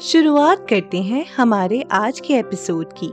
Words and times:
शुरुआत 0.00 0.66
करते 0.70 0.98
हैं 0.98 1.26
हमारे 1.36 1.84
आज 1.92 2.20
के 2.20 2.34
एपिसोड 2.34 2.86
की। 2.92 3.10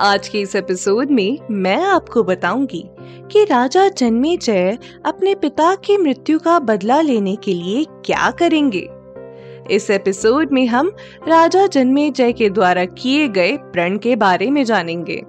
आज 0.00 0.28
के 0.28 0.40
इस 0.40 0.56
एपिसोड 0.56 1.10
में 1.10 1.38
मैं 1.50 1.76
आपको 1.76 2.22
बताऊँगी 2.22 2.90
कि 3.32 3.44
राजा 3.44 3.88
जन्मे 3.88 4.36
जय 4.36 4.78
अपने 5.06 5.34
पिता 5.34 5.74
की 5.74 5.96
मृत्यु 5.96 6.38
का 6.38 6.58
बदला 6.58 7.00
लेने 7.00 7.36
के 7.36 7.54
लिए 7.54 7.84
क्या 7.84 8.30
करेंगे। 8.30 8.88
इस 9.70 9.90
एपिसोड 9.90 10.52
में 10.52 10.66
हम 10.66 10.96
राजा 11.28 11.66
जन्मे 11.66 12.10
जय 12.10 12.32
के 12.32 12.50
द्वारा 12.50 12.84
किए 12.84 13.28
गए 13.28 13.56
प्रण 13.56 13.98
के 13.98 14.16
बारे 14.16 14.50
में 14.50 14.64
जानेंगे। 14.64 15.22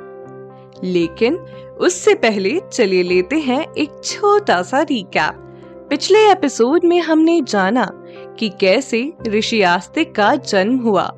लेकिन 0.83 1.35
उससे 1.79 2.13
पहले 2.13 2.61
चलिए 2.73 3.03
लेते 3.03 3.35
हैं 3.35 3.67
एक 3.77 3.89
छोटा 4.03 4.61
सा 4.61 4.81
रिकैप 4.81 5.41
पिछले 5.89 6.31
एपिसोड 6.31 6.85
में 6.85 7.01
हमने 7.01 7.41
जाना 7.41 8.04
कि 8.39 8.49
कैसे 8.49 9.13
ऋषि 9.27 9.61
आस्तिक 9.61 10.15
का 10.15 10.35
जन्म 10.35 10.77
हुआ। 10.77 11.15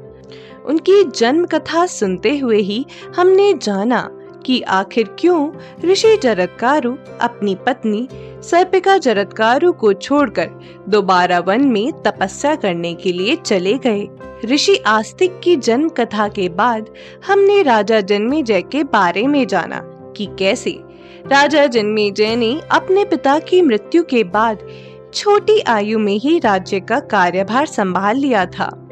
उनकी 0.65 1.03
जन्म 1.03 1.45
कथा 1.45 1.85
सुनते 1.85 2.37
हुए 2.37 2.57
ही 2.57 2.85
हमने 3.15 3.53
जाना 3.53 4.09
कि 4.45 4.61
आखिर 4.61 5.15
क्यों 5.19 5.51
ऋषि 5.85 6.17
जरत्कारु 6.17 6.95
अपनी 7.21 7.55
पत्नी 7.55 8.07
सर्पिका 8.43 8.97
जरत्कारु 8.97 9.71
को 9.73 9.93
छोड़कर 9.93 10.49
दोबारा 10.89 11.39
वन 11.39 11.63
में 11.63 11.91
तपस्या 11.91 12.55
करने 12.55 12.93
के 12.93 13.11
लिए 13.11 13.35
चले 13.35 13.73
गए। 13.73 14.07
ऋषि 14.45 14.75
आस्तिक 14.77 15.39
की 15.39 15.55
जन्म 15.55 15.89
कथा 15.89 16.27
के 16.27 16.49
बाद 16.49 16.89
हमने 17.27 17.61
राजा 17.63 18.01
जन्मेजय 18.01 18.61
के 18.61 18.83
बारे 18.83 19.27
में 19.27 19.47
जाना 19.47 19.81
कि 20.17 20.27
कैसे 20.39 20.79
राजा 21.27 21.65
जन्मेजय 21.65 22.35
ने 22.35 22.61
अपने 22.71 23.05
पिता 23.05 23.39
की 23.39 23.61
मृत्यु 23.61 24.03
के 24.03 24.23
बाद 24.23 24.67
छोटी 25.13 25.59
आयु 25.59 25.99
में 25.99 26.13
ही 26.13 26.39
राज्य 26.39 26.79
का 26.79 26.99
कार्यभार 26.99 27.65
संभाल 27.65 28.17
लिया 28.17 28.45
था। 28.45 28.89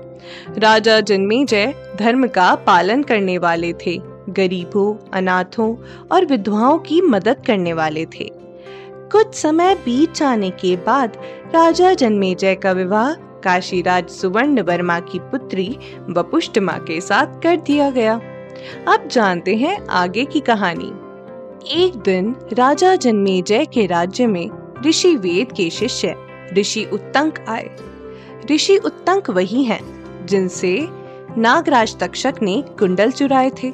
राजा 0.58 1.00
जन्मेजय 1.00 1.76
धर्म 2.00 2.28
का 2.28 2.56
पालन 2.56 3.04
करने 3.04 3.38
वाले 3.38 3.74
थे। 3.74 4.02
गरीबों, 4.30 5.10
अनाथों 5.14 5.76
और 6.12 6.26
विधवाओं 6.26 6.78
की 6.78 7.02
मदद 7.02 7.44
करने 7.48 7.74
वाले 7.74 8.06
थे। 8.06 8.32
कुछ 9.12 9.36
समय 9.36 9.76
बीत 9.76 10.14
जाने 10.16 10.50
के 10.50 10.76
बाद 10.76 11.18
राजा 11.56 11.94
जन्मेजय 11.94 12.56
का 12.56 12.72
विवाह 12.72 13.14
काशीराज 13.14 14.10
सुवर्ण 14.10 14.62
वर्मा 14.62 15.00
की 15.00 15.20
पुत्री 15.20 15.78
वपुष्टमा 16.10 16.74
के 16.74 17.02
साथ 17.02 17.42
कर 17.44 17.56
दिया 17.56 17.90
गया। 17.90 18.22
अब 18.88 19.08
जानते 19.12 19.56
हैं 19.56 19.88
आगे 19.88 20.26
की 20.26 20.40
कहानी। 20.40 20.92
एक 21.86 21.96
दिन 21.96 22.36
राजा 22.54 22.96
जन्मेजय 22.96 23.66
के 23.66 23.86
राज्य 23.86 24.28
में 24.28 24.50
ऋषि 24.84 25.16
वेद 25.16 25.52
के 25.52 25.70
शिष्य, 25.70 26.16
ऋषि 26.54 26.90
उत्तंक 26.94 27.46
आए। 27.50 27.70
ऋषि 28.52 28.78
उत्तंक 28.78 29.30
वही 29.30 29.64
हैं, 29.64 30.26
जिनसे 30.26 30.88
नागराज 31.38 32.00
तक्षक 32.00 32.34
ने 32.42 32.64
कुंडल 32.80 33.12
चुराए 33.12 33.50
थे। 33.50 33.74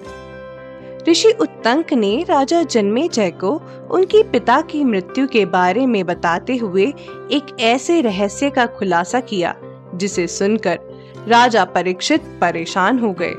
ऋषि 1.09 1.31
उत्तंक 1.31 1.94
ने 1.94 2.25
राजा 2.29 2.63
जन्मे 2.63 3.07
जय 3.07 3.31
को 3.31 3.61
उनकी 3.91 4.23
पिता 4.23 4.61
की 4.61 4.84
मृत्यु 4.84 5.28
के 5.28 5.45
बारे 5.45 5.85
में 5.85 6.06
बताते 6.06 6.56
हुए 6.56 6.94
एक 7.31 7.57
ऐसे 7.59 8.01
रहस्य 8.01 8.50
का 8.50 8.66
खुलासा 8.66 9.19
किया, 9.19 9.56
जिसे 9.95 10.28
सुनकर 10.28 10.79
राजा 11.28 11.66
परीक्षित 11.66 12.22
परेशान 12.22 13.00
हो 13.00 13.16
गए। 13.22 13.34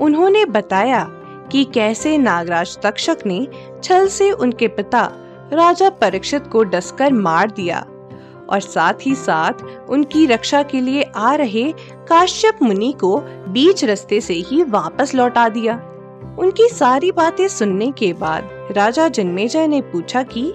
उन्होंने 0.00 0.44
बताया 0.44 1.04
कि 1.52 1.64
कैसे 1.64 2.18
नागराज 2.18 2.78
तक्षक 2.82 3.18
ने 3.26 3.48
छल 3.84 4.06
से 4.06 4.30
उनके 4.30 4.68
पिता 4.68 5.12
राजा 5.52 5.90
परीक्षित 5.90 6.46
को 6.46 6.64
डसकर 6.64 7.12
मार 7.12 7.50
दिया 7.50 7.86
और 8.50 8.60
साथ 8.60 8.94
ही 9.02 9.14
साथ 9.14 9.52
उनकी 9.90 10.26
रक्षा 10.26 10.62
के 10.62 10.80
लिए 10.80 11.10
आ 11.16 11.34
रहे 11.34 11.72
काश्यप 12.08 12.58
मुनि 12.62 12.94
को 13.00 13.18
बीच 13.26 13.84
रास्ते 13.84 14.20
से 14.20 14.34
ही 14.34 14.62
वापस 14.62 15.14
लौटा 15.14 15.48
दिया। 15.48 15.74
उनकी 16.38 16.68
सारी 16.68 17.12
बातें 17.12 17.48
सुनने 17.48 17.90
के 17.90 18.12
बाद 18.12 18.68
राजा 18.70 19.08
जन्मेजय 19.08 19.66
ने 19.66 19.80
पूछा 19.80 20.22
कि, 20.22 20.52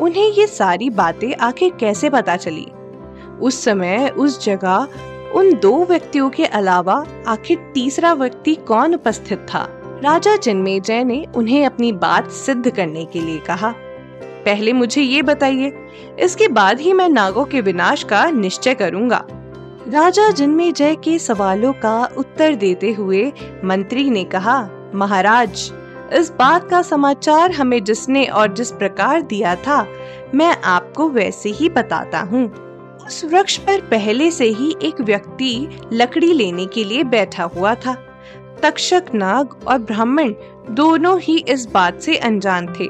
उन्हें 0.00 0.32
ये 0.32 0.46
सारी 0.46 0.90
बातें 0.90 1.36
आखिर 1.36 1.72
कैसे 1.80 2.10
पता 2.10 2.36
चली? 2.36 2.66
उस 3.40 3.64
समय 3.64 4.14
उस 4.16 4.44
जगह 4.44 4.88
उन 5.34 5.54
दो 5.54 5.84
व्यक्तियों 5.84 6.30
के 6.30 6.44
अलावा 6.44 7.06
आखिर 7.26 7.70
तीसरा 7.74 8.12
व्यक्ति 8.12 8.54
कौन 8.54 8.94
उपस्थित 8.94 9.38
था? 9.38 9.80
राजा 10.02 10.36
जन्मेजय 10.36 11.04
ने 11.04 11.26
उन्हें 11.36 11.66
अपनी 11.66 11.92
बात 11.92 12.30
सिद्ध 12.30 12.70
करने 12.70 13.04
के 13.04 13.20
लिए 13.20 13.38
कहा। 13.38 13.74
पहले 14.44 14.72
मुझे 14.72 15.02
ये 15.02 15.22
बताइए, 15.22 15.72
इसके 16.20 16.48
बाद 16.48 16.80
ही 16.80 16.92
मैं 16.92 17.08
नागों 17.08 17.44
के 17.44 17.60
विनाश 17.60 18.02
का 18.04 18.28
निश्चय 18.30 18.74
करूँगा। 18.74 19.24
राजा 19.88 20.30
जन्मेजय 20.30 20.94
के 20.94 21.18
सवालों 21.18 21.72
का 21.72 22.04
उत्तर 22.18 22.54
देते 22.54 22.92
हुए 22.92 23.26
मंत्री 23.64 24.08
ने 24.10 24.24
कहा, 24.24 24.60
महाराज, 24.94 25.70
इस 26.12 26.30
बात 26.30 26.68
का 26.70 26.80
समाचार 26.82 27.52
हमें 27.52 27.82
जिसने 27.84 28.24
और 28.24 28.52
जिस 28.54 28.70
प्रकार 28.72 29.22
दिया 29.22 29.54
था, 29.56 29.86
मैं 30.34 30.56
आपको 30.64 31.08
वैसे 31.08 31.50
ही 31.50 31.68
बताता 31.68 32.20
हूँ। 32.22 32.46
उस 33.06 33.24
वृक्ष 33.24 33.56
पर 33.58 33.80
पहले 33.80 34.30
से 34.30 34.44
ही 34.48 34.74
एक 34.82 35.00
व्यक्ति 35.00 35.68
लकड़ी 35.92 36.32
लेने 36.32 36.66
के 36.66 36.84
लिए 36.84 37.04
बैठा 37.04 37.44
हुआ 37.44 37.74
था। 37.76 37.94
तक्षक, 38.62 39.04
नाग 39.14 39.56
और 39.68 39.78
ब्राह्मण 39.80 40.32
दोनों 40.70 41.18
ही 41.20 41.36
इस 41.38 41.66
बात 41.66 42.00
से 42.00 42.16
अनजान 42.18 42.72
थे। 42.72 42.88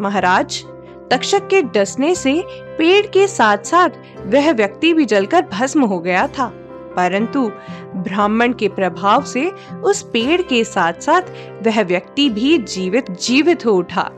महाराज 0.00 0.62
तक्षक 1.12 1.48
के 1.48 1.62
डसने 1.62 2.14
से 2.14 2.44
पेड़ 2.50 3.06
के 3.06 3.26
साथ 3.26 3.58
साथ 3.58 3.88
वह 4.26 4.52
व्यक्ति 4.52 4.94
भी 4.94 5.04
जलकर 5.04 5.42
भस्म 5.42 5.84
हो 5.84 5.98
गया 5.98 6.26
था। 6.26 6.46
परंतु 6.96 7.52
ब्राह्मण 7.96 8.52
के 8.52 8.68
प्रभाव 8.68 9.22
से 9.22 9.52
उस 9.84 10.02
पेड़ 10.02 10.42
के 10.42 10.64
साथ 10.64 10.92
साथ 10.92 11.22
वह 11.62 11.82
व्यक्ति 11.82 12.30
भी 12.30 12.58
जीवित 12.58 13.10
जीवित 13.10 13.66
हो 13.66 13.72
उठा। 13.72 14.10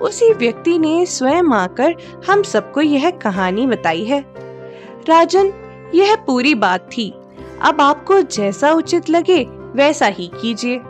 उसी 0.00 0.32
व्यक्ति 0.32 0.78
ने 0.78 1.06
स्वयं 1.06 1.52
आकर 1.52 1.94
हम 2.30 2.42
सबको 2.42 2.80
यह 2.80 3.10
कहानी 3.10 3.66
बताई 3.66 4.04
है। 4.04 4.24
राजन, 5.08 5.52
यह 5.94 6.16
पूरी 6.16 6.54
बात 6.54 6.80
थी। 6.80 7.14
अब 7.62 7.80
आपको 7.80 8.20
जैसा 8.20 8.72
उचित 8.72 9.10
लगे, 9.10 9.46
वैसा 9.50 10.06
ही 10.06 10.30
कीजिए। 10.42 10.80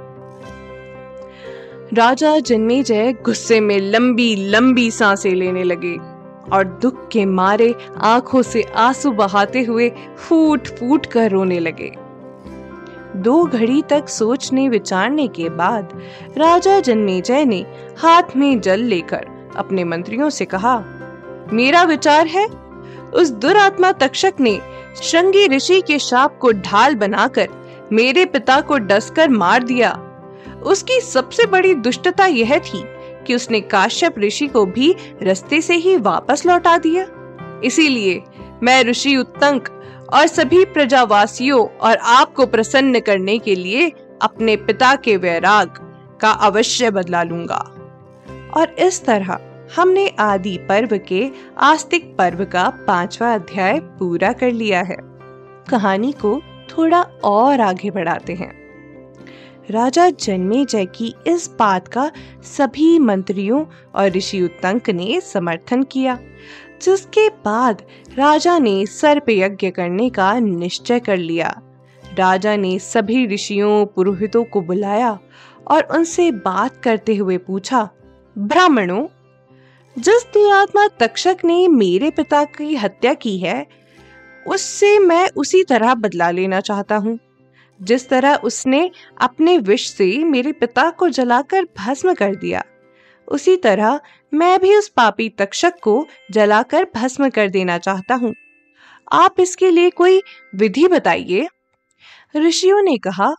राजा 1.93 2.39
जन्मेजय 2.39 3.13
गुस्से 3.25 3.61
में 3.61 3.79
लंबी 3.79 4.35
लंबी 4.37 4.91
साँसें 4.91 5.31
लेने 5.31 5.63
लगे 5.63 5.95
और 6.53 6.79
दुख 6.83 7.09
के 7.09 7.25
मारे 7.25 7.75
आँखों 7.97 8.43
से 8.43 8.63
आँसू 8.63 9.11
बहाते 9.11 9.63
हुए 9.63 9.91
फूट 10.19 10.69
फूट 10.69 11.07
कर 11.07 11.31
रोने 11.31 11.59
लगे। 11.59 11.93
दो 13.17 13.45
घड़ी 13.45 13.83
तक 13.83 14.09
सोचने, 14.09 14.69
विचारने 14.69 15.27
के 15.29 15.49
बाद 15.49 15.93
राजा 16.39 16.81
जन्मेजय 16.81 17.45
ने 17.45 17.65
हाथ 17.99 18.37
में 18.37 18.61
जल 18.61 18.81
लेकर 18.81 19.27
अपने 19.57 19.85
मंत्रियों 19.85 20.31
से 20.31 20.45
कहा, 20.45 20.77
मेरा 21.53 21.83
विचार 21.83 22.27
है, 22.27 22.47
उस 23.15 23.31
दुरात्मा 23.31 23.93
तक्षक 23.93 24.35
ने 24.41 24.59
श्रृंगी 25.03 25.47
ऋषि 25.49 25.81
के 25.81 25.99
शाप 25.99 26.39
को 26.39 26.53
ढाल 26.53 26.95
बनाकर 26.95 27.49
मेरे 27.93 28.25
पिता 28.25 28.61
को 28.61 28.79
डसकर 28.79 29.29
मार 29.29 29.63
दिया। 29.63 30.04
उसकी 30.67 31.01
सबसे 31.01 31.47
बड़ी 31.47 31.75
दुष्टता 31.75 32.27
यह 32.27 32.59
थी 32.59 32.85
कि 33.27 33.35
उसने 33.35 33.61
काश्यप 33.61 34.19
ऋषि 34.19 34.47
को 34.47 34.67
भी 34.67 34.97
रस्ते 35.23 35.61
से 35.61 35.75
ही 35.75 35.97
वापस 35.97 36.47
लौटा 36.47 36.79
दिया। 36.79 37.07
इसीलिए 37.65 38.23
मैं 38.63 38.85
ऋषि 38.85 39.17
उत्तंक 39.17 39.69
और 40.13 40.27
सभी 40.27 40.65
प्रजावासियों 40.65 41.67
और 41.67 41.97
आपको 41.97 42.47
प्रसन्न 42.47 43.01
करने 43.01 43.39
के 43.39 43.55
लिए 43.55 43.93
अपने 44.23 44.57
पिता 44.57 44.97
के 44.97 45.17
वैराग 45.17 45.69
का 46.21 46.31
अवश्य 46.31 46.91
बदला 46.91 47.23
लूँगा। 47.23 47.71
और 48.57 48.77
इस 48.79 49.05
तरह 49.05 49.39
हमने 49.77 50.09
आदि 50.19 50.57
पर्व 50.57 50.99
के 51.09 51.31
आस्तिक 51.59 52.17
पर्व 52.17 52.45
का 52.45 52.69
पांचवा 52.69 53.35
अध्याय 53.35 53.81
पूरा 53.81 54.33
कर 54.33 54.51
लिया 54.51 54.83
है। 54.83 54.97
कहानी 55.71 56.13
को 56.13 56.43
थोड़ा 56.71 57.03
और 57.25 57.61
आगे 57.61 57.91
बढ़ाते 57.91 58.33
हैं। 58.33 58.64
राजा 59.71 60.09
जन्मेजय 60.11 60.87
की 60.87 61.15
इस 61.27 61.49
बात 61.59 61.89
का 61.89 62.11
सभी 62.43 62.99
मंत्रियों 62.99 63.65
और 63.95 64.11
ऋषि 64.11 64.43
उत्तंक 64.43 64.91
ने 64.91 65.21
समर्थन 65.21 65.83
किया, 65.83 66.19
जिसके 66.83 67.29
बाद 67.29 67.83
राजा 68.19 68.59
ने 68.59 68.87
सर्प 68.87 69.31
यज्ञ 69.31 69.71
करने 69.71 70.11
का 70.11 70.39
निश्चय 70.39 71.01
कर 71.01 71.17
लिया। 71.17 71.63
राजा 72.19 72.57
ने 72.57 72.79
सभी 72.79 73.27
ऋषियों, 73.27 73.87
पुरोहितों 73.87 74.45
को 74.45 74.61
बुलाया 74.61 75.19
और 75.67 75.83
उनसे 75.83 76.31
बात 76.31 76.77
करते 76.77 77.17
हुए 77.17 77.39
पूछा, 77.39 77.89
ब्राह्मणों, 78.39 79.07
जिस 79.97 80.25
दुरात्मा 80.25 80.87
तक्षक 80.89 81.37
ने 81.45 81.69
मेरे 81.69 82.11
पिता 82.11 82.45
की 82.45 82.75
हत्या 82.75 83.15
की 83.15 83.39
है, 83.39 83.67
उससे 84.47 84.99
मैं 84.99 85.29
उसी 85.37 85.65
तरह 85.65 85.95
बदला 85.95 86.31
लेना 86.31 86.61
चाहता 86.61 86.97
हूँ। 86.97 87.19
जिस 87.81 88.09
तरह 88.09 88.35
उसने 88.35 88.91
अपने 89.21 89.59
विष 89.59 89.89
से 89.89 90.07
मेरे 90.25 90.53
पिता 90.53 90.91
को 90.91 91.09
जलाकर 91.09 91.65
भस्म 91.79 92.15
कर 92.15 92.35
दिया, 92.35 92.63
उसी 93.29 93.57
तरह 93.57 94.01
मैं 94.35 94.59
भी 94.61 94.75
उस 94.77 94.89
पापी 94.89 95.29
तक्षक 95.29 95.73
को 95.83 96.07
जलाकर 96.31 96.87
भस्म 96.95 97.29
कर 97.31 97.49
देना 97.49 97.79
चाहता 97.79 98.15
हूँ। 98.15 98.35
आप 99.13 99.41
इसके 99.41 99.71
लिए 99.71 99.91
कोई 99.91 100.23
विधि 100.55 100.89
बताइए? 100.89 101.49
ऋषियों 102.37 102.83
ने 102.83 102.97
कहा, 102.99 103.35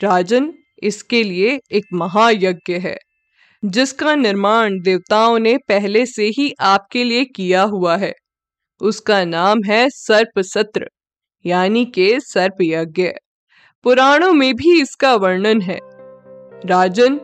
राजन, 0.00 0.52
इसके 0.82 1.22
लिए 1.22 1.60
एक 1.72 1.84
महायज्ञ 1.92 2.74
है, 2.74 2.96
जिसका 3.62 4.14
निर्माण 4.14 4.80
देवताओं 4.80 5.38
ने 5.38 5.56
पहले 5.58 6.06
से 6.06 6.26
ही 6.28 6.52
आपके 6.60 7.04
लिए 7.04 7.24
किया 7.24 7.62
हुआ 7.62 7.96
है। 7.96 8.12
उसका 8.80 9.24
नाम 9.24 9.62
है 9.64 9.88
सर्प 9.90 10.40
सत्र 10.40 10.88
यानी 11.44 11.84
के 11.84 12.08
सर्प 12.20 12.56
यज्ञ 12.62 13.08
पुराणों 13.84 14.32
में 14.32 14.54
भी 14.54 14.82
इसका 14.82 15.14
वर्णन 15.14 15.60
है। 15.60 15.80
राजन, 16.66 17.20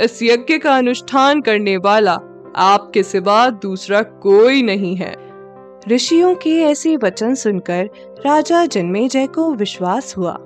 इस 0.00 0.22
यज्ञ 0.22 0.58
का 0.58 0.76
अनुष्ठान 0.76 1.40
करने 1.40 1.76
वाला 1.76 2.18
आपके 2.56 3.02
सिवा 3.02 3.50
दूसरा 3.50 4.02
कोई 4.02 4.62
नहीं 4.62 4.96
है। 4.96 5.16
ऋषियों 5.88 6.34
के 6.34 6.62
ऐसे 6.62 6.96
वचन 6.96 7.34
सुनकर 7.34 7.90
राजा 8.26 8.66
जन्मेजय 8.66 9.26
को 9.26 9.54
विश्वास 9.54 10.16
हुआ 10.16 10.36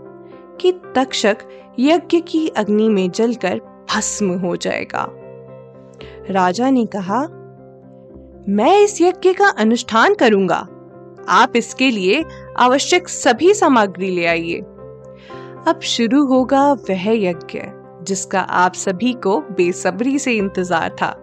कि 0.60 0.80
तक्षक 0.94 1.36
यज्ञ 1.78 2.20
की 2.20 2.48
अग्नि 2.48 2.88
में 2.88 3.10
जलकर 3.10 3.60
भस्म 3.90 4.30
हो 4.30 4.56
जाएगा। 4.56 5.08
राजा 6.30 6.70
ने 6.70 6.86
कहा, 6.86 7.20
मैं 8.48 8.78
इस 8.84 9.02
यज्ञ 9.02 9.32
का 9.32 9.48
अनुष्ठान 9.48 10.14
करूँगा। 10.14 10.66
आप 11.28 11.52
इसके 11.56 11.90
लिए 11.90 12.24
आवश्यक 12.56 13.08
सभी 13.08 13.54
सामग्री 13.54 14.10
ले 14.10 14.26
आइए। 14.26 14.62
अब 15.66 15.80
शुरू 15.80 16.24
होगा 16.26 16.72
वह 16.72 17.04
यज्ञ, 17.10 17.60
जिसका 18.02 18.40
आप 18.40 18.74
सभी 18.74 19.12
को 19.12 19.40
बेसब्री 19.40 20.18
से 20.18 20.32
इंतज़ार 20.32 20.90
था। 20.90 21.14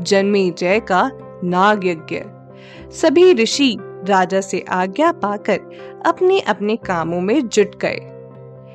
जन्मे 0.00 0.50
जय 0.50 0.80
का 0.80 1.10
नाग 1.44 1.86
यज्ञ। 1.86 2.20
सभी 2.90 3.32
ऋषि 3.32 3.76
राजा 3.80 4.40
से 4.40 4.64
आज्ञा 4.68 5.12
पाकर 5.12 5.58
अपने 6.06 6.40
अपने 6.40 6.76
कामों 6.76 7.20
में 7.20 7.48
जुट 7.48 7.74
गए। 7.84 7.98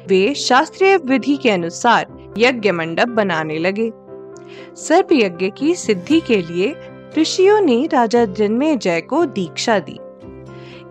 वे 0.07 0.33
शास्त्रीय 0.33 0.97
विधि 0.97 1.37
के 1.37 1.49
अनुसार 1.49 2.33
यज्ञ 2.37 2.71
मंडप 2.71 3.07
बनाने 3.07 3.57
लगे। 3.57 3.91
सर्प 4.75 5.07
यज्ञ 5.13 5.49
की 5.49 5.75
सिद्धि 5.75 6.19
के 6.19 6.41
लिए 6.41 6.75
ऋषियों 7.17 7.61
ने 7.61 7.89
राजा 7.93 8.25
जन्मे 8.25 8.75
जय 8.75 9.01
को 9.01 9.25
दीक्षा 9.25 9.79
दी। 9.79 9.99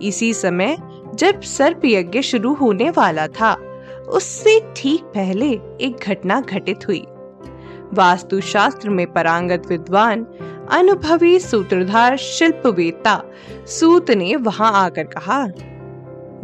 इसी 0.09 0.35
समय 0.35 0.77
जब 1.15 1.41
सर्प 1.41 1.81
यज्ञ 1.85 2.23
शुरू 2.23 2.55
होने 2.55 2.91
वाला 2.91 3.27
था 3.27 3.66
उससे 4.09 4.61
ठीक 4.77 5.03
पहले 5.03 5.49
एक 5.81 6.05
घटना 6.09 6.41
घटित 6.41 6.89
हुई। 6.89 7.07
वास्तुशास्त्र 7.95 8.91
में 8.91 9.13
परांगत 9.13 9.63
विद्वान, 9.69 10.27
अनुभवी 10.71 11.39
सूत्रधार, 11.39 12.17
शिल्पवेत्ता, 12.17 13.23
सूत 13.67 14.11
ने 14.11 14.37
वहाँ 14.37 14.73
आकर 14.85 15.05
कहा, 15.05 15.47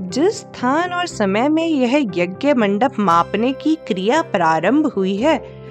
जिस 0.00 0.38
स्थान 0.38 0.92
और 0.92 1.06
समय 1.06 1.48
में 1.48 1.66
यह 1.66 1.96
यज्ञ 2.16 2.54
मंडप 2.54 2.92
मापने 2.98 3.52
की 3.52 3.74
क्रिया 3.74 4.22
प्रारंभ 4.22 4.86
हुई 4.86 5.16
है, 5.16 5.62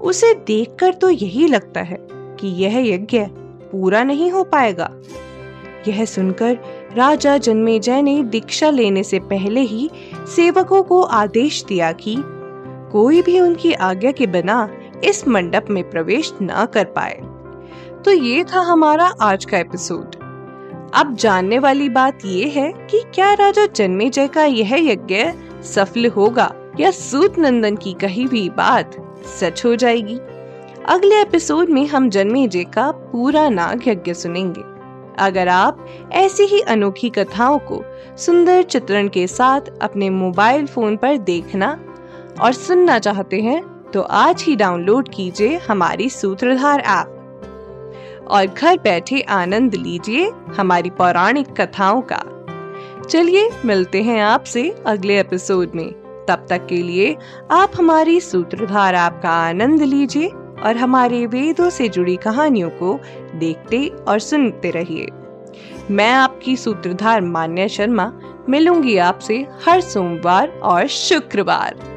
उसे 0.00 0.34
देखकर 0.34 0.94
तो 0.94 1.10
यही 1.10 1.46
लगता 1.48 1.80
है 1.80 1.98
कि 2.10 2.48
यह 2.48 2.94
यज्ञ 2.94 3.26
पूरा 3.72 4.04
नहीं 4.04 4.30
हो 4.30 4.44
पाएगा। 4.44 4.90
यह 5.88 6.04
सुनकर 6.04 6.58
राजा 6.96 7.38
जन्मेजय 7.38 8.02
ने 8.02 8.22
दीक्षा 8.22 8.70
लेने 8.70 9.02
से 9.02 9.18
पहले 9.18 9.60
ही 9.60 9.90
सेवकों 10.36 10.82
को 10.82 11.02
आदेश 11.02 11.64
दिया 11.64 11.92
कि 11.92 12.16
कोई 12.92 13.22
भी 13.22 13.40
उनकी 13.40 13.72
आज्ञा 13.72 14.10
के 14.10 14.26
बिना 14.26 14.68
इस 15.04 15.28
मंडप 15.28 15.66
में 15.70 15.90
प्रवेश 15.90 16.34
न 16.42 16.66
कर 16.74 16.84
पाए। 16.84 17.20
तो 18.04 18.10
ये 18.10 18.44
था 18.44 18.60
हमारा 18.60 19.14
आज 19.20 19.44
का 19.44 19.58
एपिसोड। 19.58 20.14
अब 20.94 21.16
जानने 21.20 21.58
वाली 21.58 21.88
बात 21.88 22.18
ये 22.24 22.48
है 22.48 22.72
कि 22.72 23.02
क्या 23.14 23.34
राजा 23.34 23.66
जन्मेजय 23.66 24.28
का 24.28 24.44
यह 24.44 24.74
यज्ञ 24.74 25.24
सफल 25.62 26.06
होगा 26.06 26.54
या 26.80 26.90
सूत 26.90 27.38
नंदन 27.38 27.76
की 27.76 27.92
कही 27.92 28.24
हुई 28.24 28.48
बात 28.48 28.96
सच 29.40 29.64
हो 29.64 29.76
जाएगी? 29.76 30.18
अगले 30.88 31.20
एपिसोड 31.20 31.68
में 31.68 31.86
हम 31.86 32.10
जन्मे 32.10 32.48
जे 32.48 32.64
का 32.64 32.90
पूरा 32.90 33.48
नाग 33.48 33.88
यज्ञ 33.88 34.14
सुनेंगे। 34.14 34.73
अगर 35.18 35.48
आप 35.48 35.86
ऐसी 36.12 36.42
ही 36.42 36.60
अनोखी 36.60 37.10
कथाओं 37.10 37.58
को 37.58 37.84
सुंदर 38.16 38.62
चित्रण 38.62 39.08
के 39.08 39.26
साथ 39.26 39.60
अपने 39.82 40.10
मोबाइल 40.10 40.66
फ़ोन 40.66 40.96
पर 40.96 41.16
देखना 41.16 41.80
और 42.40 42.52
सुनना 42.52 42.98
चाहते 42.98 43.40
हैं 43.40 43.74
तो 43.94 44.02
आज 44.02 44.42
ही 44.42 44.56
डाउनलोड 44.56 45.08
कीजिए 45.08 45.56
हमारी 45.56 46.10
सूत्रधार 46.10 46.80
ऐप। 46.80 47.10
और 48.28 48.46
घर 48.46 48.78
बैठे 48.78 49.20
आनंद 49.20 49.74
लीजिए 49.74 50.30
हमारी 50.56 50.90
पौराणिक 50.90 51.60
कथाओं 51.60 52.02
का। 52.12 52.22
चलिए, 53.08 53.50
मिलते 53.64 54.02
हैं 54.02 54.20
आपसे 54.20 54.74
अगले 54.86 55.20
एपिसोड 55.20 55.70
में। 55.74 55.92
तब 56.28 56.46
तक 56.50 56.66
के 56.66 56.76
लिए 56.76 57.16
आप 57.50 57.72
हमारी 57.78 58.20
सूत्रधार 58.20 58.94
ऐप 58.94 59.20
का 59.22 59.30
आनंद 59.30 59.82
लीजिए। 59.82 60.30
और 60.64 60.76
हमारे 60.76 61.26
वेदों 61.26 61.70
से 61.70 61.88
जुड़ी 61.88 62.16
कहानियों 62.16 62.70
को 62.70 63.00
देखते 63.34 63.86
और 63.88 64.18
सुनते 64.18 64.70
रहिए। 64.70 65.08
मैं 65.90 66.12
आपकी 66.12 66.56
सूत्रधार 66.56 67.20
मान्या 67.20 67.68
शर्मा, 67.68 68.12
मिलूँगी 68.48 68.96
आपसे 68.96 69.46
हर 69.66 69.80
सोमवार 69.80 70.48
और 70.48 70.86
शुक्रवार। 70.86 71.93